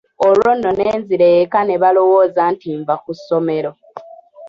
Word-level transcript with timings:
Olwo 0.27 0.49
nno 0.55 0.69
ne 0.77 0.89
nzira 1.01 1.27
eka 1.41 1.59
ne 1.65 1.75
balowooza 1.81 2.43
nti 2.53 2.69
nva 2.79 2.95
ku 3.03 3.11
ssomero. 3.17 3.71